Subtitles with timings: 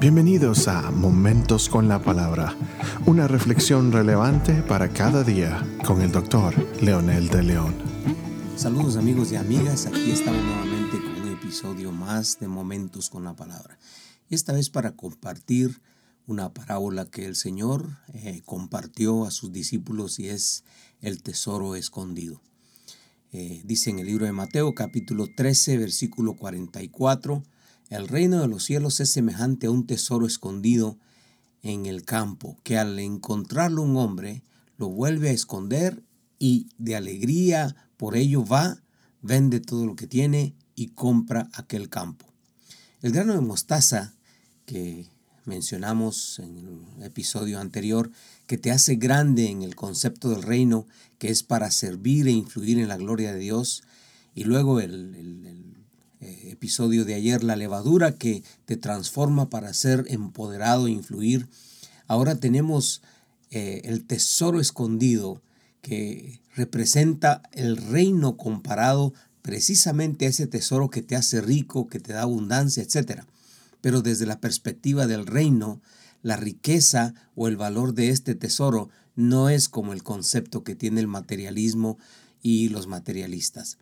[0.00, 2.56] Bienvenidos a Momentos con la Palabra,
[3.04, 7.74] una reflexión relevante para cada día con el doctor Leonel de León.
[8.56, 13.36] Saludos amigos y amigas, aquí estamos nuevamente con un episodio más de Momentos con la
[13.36, 13.78] Palabra.
[14.30, 15.82] Esta vez para compartir
[16.26, 20.64] una parábola que el Señor eh, compartió a sus discípulos y es
[21.02, 22.40] el tesoro escondido.
[23.32, 27.42] Eh, dice en el libro de Mateo capítulo 13 versículo 44,
[27.90, 30.98] el reino de los cielos es semejante a un tesoro escondido
[31.62, 34.42] en el campo, que al encontrarlo un hombre
[34.78, 36.02] lo vuelve a esconder
[36.38, 38.82] y de alegría por ello va,
[39.20, 42.24] vende todo lo que tiene y compra aquel campo.
[43.02, 44.14] El grano de mostaza
[44.64, 45.06] que
[45.44, 48.10] mencionamos en el episodio anterior,
[48.46, 50.86] que te hace grande en el concepto del reino,
[51.18, 53.82] que es para servir e influir en la gloria de Dios,
[54.34, 55.79] y luego el,
[56.20, 61.48] eh, episodio de ayer, la levadura que te transforma para ser empoderado e influir.
[62.06, 63.02] Ahora tenemos
[63.50, 65.42] eh, el tesoro escondido
[65.80, 72.12] que representa el reino comparado precisamente a ese tesoro que te hace rico, que te
[72.12, 73.22] da abundancia, etc.
[73.80, 75.80] Pero desde la perspectiva del reino,
[76.22, 81.00] la riqueza o el valor de este tesoro no es como el concepto que tiene
[81.00, 81.98] el materialismo
[82.42, 83.78] y los materialistas.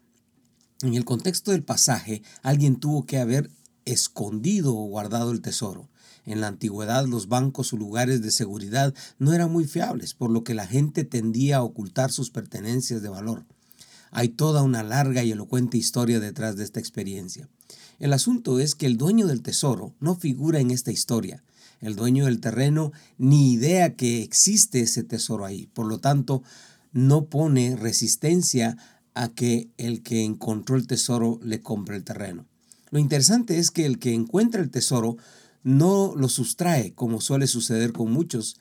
[0.81, 3.51] En el contexto del pasaje, alguien tuvo que haber
[3.85, 5.89] escondido o guardado el tesoro.
[6.25, 10.45] En la antigüedad los bancos o lugares de seguridad no eran muy fiables, por lo
[10.45, 13.45] que la gente tendía a ocultar sus pertenencias de valor.
[14.13, 17.49] Hay toda una larga y elocuente historia detrás de esta experiencia.
[17.99, 21.43] El asunto es que el dueño del tesoro no figura en esta historia.
[21.81, 25.67] El dueño del terreno ni idea que existe ese tesoro ahí.
[25.67, 26.45] Por lo tanto,
[26.93, 28.77] no pone resistencia
[29.19, 32.47] a que el que encontró el tesoro le compre el terreno.
[32.91, 35.17] Lo interesante es que el que encuentra el tesoro
[35.65, 38.59] no lo sustrae, como suele suceder con muchos,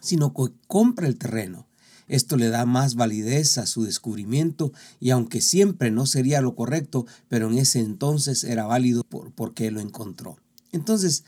[0.00, 1.68] sino que compra el terreno.
[2.08, 7.06] Esto le da más validez a su descubrimiento y aunque siempre no sería lo correcto,
[7.28, 10.36] pero en ese entonces era válido por, porque lo encontró.
[10.72, 11.22] Entonces,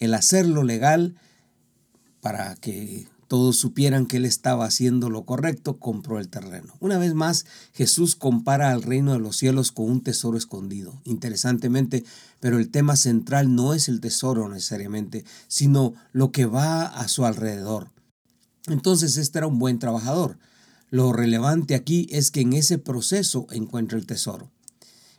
[0.00, 1.14] el hacerlo legal
[2.20, 6.72] para que todos supieran que él estaba haciendo lo correcto, compró el terreno.
[6.78, 11.00] Una vez más, Jesús compara al reino de los cielos con un tesoro escondido.
[11.02, 12.04] Interesantemente,
[12.38, 17.26] pero el tema central no es el tesoro necesariamente, sino lo que va a su
[17.26, 17.90] alrededor.
[18.68, 20.38] Entonces, este era un buen trabajador.
[20.90, 24.52] Lo relevante aquí es que en ese proceso encuentra el tesoro.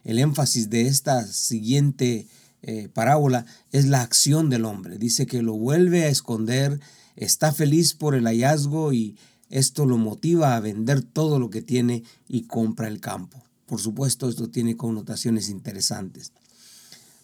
[0.06, 2.30] El énfasis de esta siguiente
[2.62, 4.98] eh, parábola es la acción del hombre.
[4.98, 6.80] Dice que lo vuelve a esconder
[7.16, 9.18] está feliz por el hallazgo y
[9.50, 13.44] esto lo motiva a vender todo lo que tiene y compra el campo.
[13.66, 16.32] Por supuesto, esto tiene connotaciones interesantes.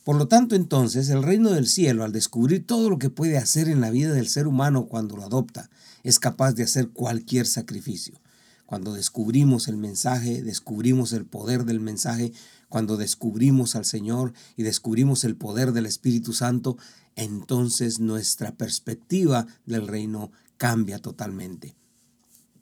[0.03, 3.69] Por lo tanto, entonces, el reino del cielo, al descubrir todo lo que puede hacer
[3.69, 5.69] en la vida del ser humano cuando lo adopta,
[6.03, 8.19] es capaz de hacer cualquier sacrificio.
[8.65, 12.33] Cuando descubrimos el mensaje, descubrimos el poder del mensaje,
[12.71, 16.77] cuando descubrimos al Señor y descubrimos el poder del Espíritu Santo,
[17.17, 21.75] entonces nuestra perspectiva del reino cambia totalmente.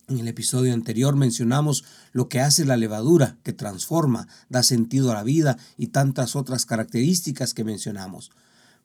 [0.07, 5.13] En el episodio anterior mencionamos lo que hace la levadura, que transforma, da sentido a
[5.13, 8.31] la vida y tantas otras características que mencionamos.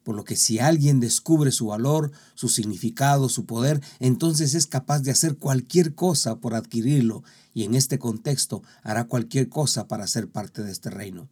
[0.04, 5.00] Por lo que si alguien descubre su valor, su significado, su poder, entonces es capaz
[5.00, 10.28] de hacer cualquier cosa por adquirirlo y en este contexto hará cualquier cosa para ser
[10.28, 11.28] parte de este reino.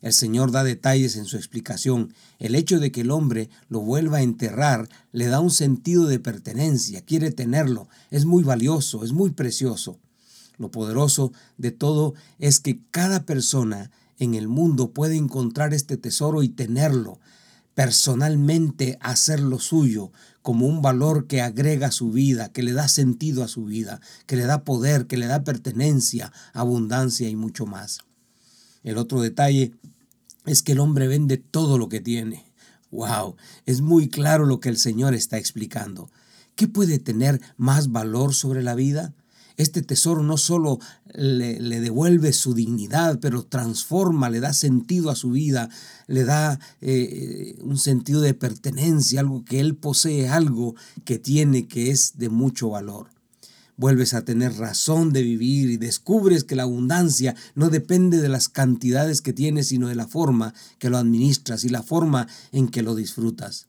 [0.00, 2.12] El Señor da detalles en su explicación.
[2.38, 6.20] El hecho de que el hombre lo vuelva a enterrar le da un sentido de
[6.20, 9.98] pertenencia, quiere tenerlo, es muy valioso, es muy precioso.
[10.58, 16.42] Lo poderoso de todo es que cada persona en el mundo puede encontrar este tesoro
[16.42, 17.18] y tenerlo,
[17.74, 20.12] personalmente hacerlo suyo
[20.42, 24.00] como un valor que agrega a su vida, que le da sentido a su vida,
[24.26, 28.00] que le da poder, que le da pertenencia, abundancia y mucho más.
[28.82, 29.72] El otro detalle
[30.44, 32.44] es que el hombre vende todo lo que tiene.
[32.90, 33.36] ¡Wow!
[33.66, 36.10] Es muy claro lo que el Señor está explicando.
[36.54, 39.14] ¿Qué puede tener más valor sobre la vida?
[39.56, 40.80] Este tesoro no solo
[41.14, 45.68] le, devuelve su dignidad, pero transforma, le da sentido a su vida,
[46.06, 50.74] le da eh, un sentido de pertenencia, algo que él posee, algo
[51.04, 53.14] que tiene que es de mucho valor
[53.76, 58.48] vuelves a tener razón de vivir y descubres que la abundancia no depende de las
[58.48, 62.82] cantidades que tienes, sino de la forma que lo administras y la forma en que
[62.82, 63.66] lo disfrutas.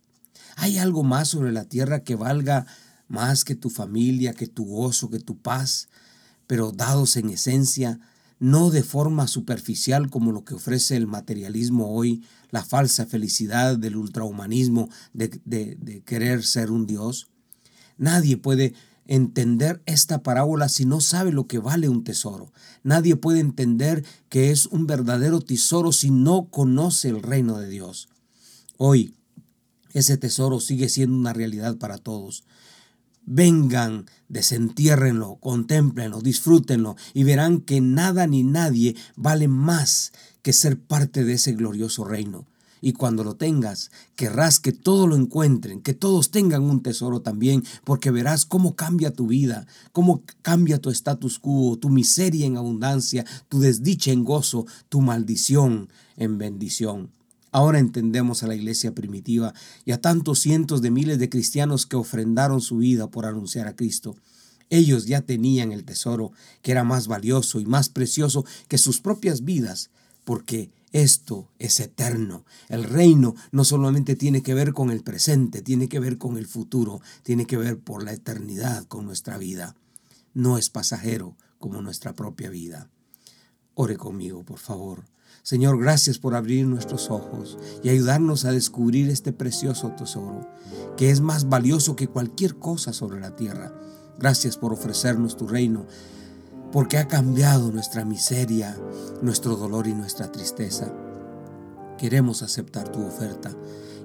[0.58, 2.66] ¿Hay algo más sobre la tierra que valga
[3.08, 5.88] más que tu familia, que tu gozo, que tu paz?
[6.48, 8.00] Pero dados en esencia,
[8.40, 13.96] no de forma superficial como lo que ofrece el materialismo hoy, la falsa felicidad del
[13.96, 17.28] ultrahumanismo de, de querer ser un Dios.
[17.98, 18.74] Nadie puede
[19.08, 22.52] entender esta parábola si no sabe lo que vale un tesoro.
[22.84, 28.10] Nadie puede entender que es un verdadero tesoro si no conoce el reino de Dios.
[28.78, 29.14] Hoy,
[29.94, 32.44] ese tesoro sigue siendo una realidad para todos.
[33.26, 41.24] Vengan, desentiérrenlo, contémplenlo, disfrútenlo y verán que nada ni nadie vale más que ser parte
[41.24, 42.46] de ese glorioso reino.
[42.82, 47.64] Y cuando lo tengas, querrás que todos lo encuentren, que todos tengan un tesoro también,
[47.84, 53.26] porque verás cómo cambia tu vida, cómo cambia tu status quo, tu miseria en abundancia,
[53.50, 57.15] tu desdicha en gozo, tu maldición en bendición.
[57.56, 59.54] Ahora entendemos a la iglesia primitiva
[59.86, 63.78] y a tantos cientos de miles de cristianos que ofrendaron su vida por anunciar a
[63.78, 64.18] Cristo.
[64.70, 69.46] Ellos ya tenían el tesoro que era más valioso y más precioso que sus propias
[69.46, 69.90] vidas,
[70.26, 72.44] porque esto es eterno.
[72.68, 76.48] El reino no solamente tiene que ver con el presente, tiene que ver con el
[76.48, 79.78] futuro, tiene que ver por la eternidad con nuestra vida.
[80.34, 82.90] No es pasajero como nuestra propia vida.
[83.76, 85.06] Ore conmigo, por favor.
[85.44, 90.50] Señor, gracias por abrir nuestros ojos y ayudarnos a descubrir este precioso tesoro,
[90.98, 93.74] que es más valioso que cualquier cosa sobre la tierra.
[94.18, 95.86] Gracias por ofrecernos tu reino,
[96.72, 98.78] porque ha cambiado nuestra miseria,
[99.22, 100.92] nuestro dolor y nuestra tristeza.
[101.98, 103.52] Queremos aceptar tu oferta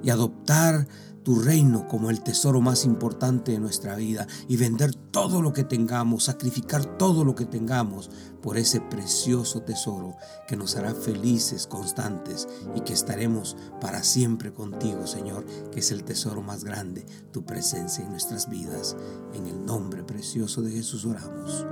[0.02, 0.86] y adoptar
[1.22, 5.64] tu reino como el tesoro más importante de nuestra vida y vender todo lo que
[5.64, 8.10] tengamos, sacrificar todo lo que tengamos
[8.42, 10.16] por ese precioso tesoro
[10.48, 16.04] que nos hará felices, constantes y que estaremos para siempre contigo, Señor, que es el
[16.04, 18.96] tesoro más grande, tu presencia en nuestras vidas.
[19.34, 21.66] En el nombre precioso de Jesús oramos.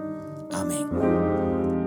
[0.53, 1.78] Amén.